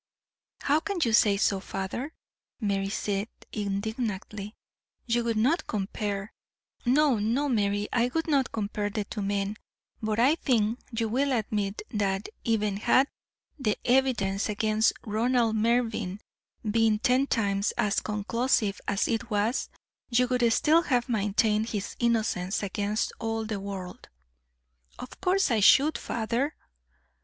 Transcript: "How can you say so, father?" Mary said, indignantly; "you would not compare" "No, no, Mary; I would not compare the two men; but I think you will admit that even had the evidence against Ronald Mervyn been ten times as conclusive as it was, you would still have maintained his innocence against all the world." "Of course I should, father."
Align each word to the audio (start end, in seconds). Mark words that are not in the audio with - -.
"How 0.61 0.79
can 0.79 0.97
you 1.03 1.13
say 1.13 1.37
so, 1.37 1.59
father?" 1.59 2.15
Mary 2.59 2.89
said, 2.89 3.27
indignantly; 3.51 4.55
"you 5.05 5.23
would 5.23 5.37
not 5.37 5.67
compare" 5.67 6.33
"No, 6.87 7.19
no, 7.19 7.47
Mary; 7.47 7.87
I 7.93 8.09
would 8.15 8.25
not 8.27 8.51
compare 8.51 8.89
the 8.89 9.03
two 9.03 9.21
men; 9.21 9.57
but 10.01 10.17
I 10.19 10.33
think 10.37 10.79
you 10.91 11.07
will 11.07 11.31
admit 11.31 11.83
that 11.91 12.29
even 12.43 12.77
had 12.77 13.09
the 13.59 13.77
evidence 13.85 14.49
against 14.49 14.93
Ronald 15.05 15.55
Mervyn 15.57 16.19
been 16.67 16.97
ten 16.97 17.27
times 17.27 17.69
as 17.77 17.99
conclusive 17.99 18.81
as 18.87 19.07
it 19.07 19.29
was, 19.29 19.69
you 20.09 20.27
would 20.29 20.51
still 20.51 20.81
have 20.81 21.09
maintained 21.09 21.69
his 21.69 21.95
innocence 21.99 22.63
against 22.63 23.13
all 23.19 23.45
the 23.45 23.59
world." 23.59 24.09
"Of 24.97 25.21
course 25.21 25.51
I 25.51 25.59
should, 25.59 25.95
father." 25.95 26.55